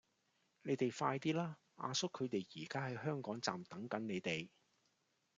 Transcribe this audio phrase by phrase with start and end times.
[0.63, 1.59] 你哋快啲啦!
[1.75, 4.49] 阿叔佢哋而家喺香港站等緊你哋